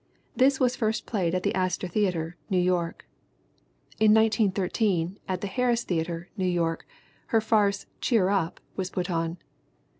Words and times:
This 0.35 0.59
was 0.59 0.75
first 0.75 1.05
played 1.05 1.35
at 1.35 1.43
the 1.43 1.53
Astor 1.53 1.87
Theater, 1.87 2.35
New 2.49 2.57
York. 2.57 3.05
In 3.99 4.11
1913, 4.15 5.19
at 5.27 5.41
the 5.41 5.45
Harris 5.45 5.83
Theater, 5.83 6.27
New 6.35 6.47
York, 6.47 6.87
her 7.27 7.39
farce 7.39 7.85
Cheer 7.99 8.29
Up 8.29 8.59
was 8.75 8.89
put 8.89 9.11
on. 9.11 9.37